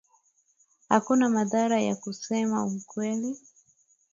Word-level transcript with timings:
Hakuna 0.89 1.29
madhara 1.29 1.81
ya 1.81 1.95
kusema 1.95 2.65
ukweli 2.65 3.37